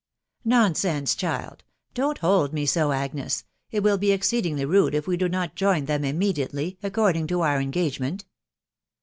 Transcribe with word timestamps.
"Nonsense, 0.45 1.13
child!.... 1.13 1.63
Don't 1.93 2.17
hold 2.17 2.53
me 2.53 2.65
so, 2.65 2.91
Agnes; 2.91 3.43
it 3.69 3.83
will 3.83 3.99
be 3.99 4.11
exceedingly 4.11 4.65
rude 4.65 4.95
if 4.95 5.05
we 5.05 5.15
do 5.15 5.29
not 5.29 5.53
join 5.53 5.85
them 5.85 6.03
immediately, 6.03 6.79
ac 6.81 6.89
cording 6.89 7.27
to 7.27 7.41
our 7.41 7.61
engagement." 7.61 8.25